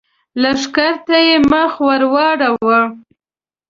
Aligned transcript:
لښکر 0.41 0.91
ته 1.07 1.17
يې 1.27 1.35
مخ 1.51 1.71
ور 1.85 2.01
واړاوه! 2.13 2.81